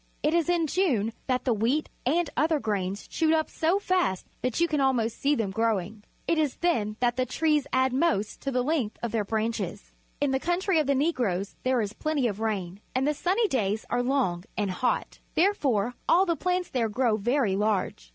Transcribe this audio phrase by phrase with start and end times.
[0.23, 4.59] It is in June that the wheat and other grains shoot up so fast that
[4.59, 6.03] you can almost see them growing.
[6.27, 9.93] It is then that the trees add most to the length of their branches.
[10.19, 13.85] In the country of the Negroes there is plenty of rain, and the sunny days
[13.91, 15.19] are long and hot.
[15.35, 18.09] Therefore all the plants there grow very large.